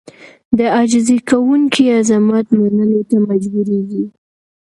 د 0.57 0.59
عاجزي 0.75 1.17
کوونکي 1.29 1.83
عظمت 1.99 2.47
منلو 2.59 3.01
ته 3.09 3.17
مجبورېږي. 3.29 4.05